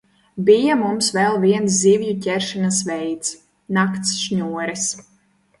Bija 0.45 0.77
mums 0.79 1.09
vēl 1.17 1.37
viens 1.43 1.75
zivju 1.83 2.15
ķeršanas 2.27 2.81
veids– 2.89 3.37
nakts 3.79 4.17
šņores. 4.23 4.89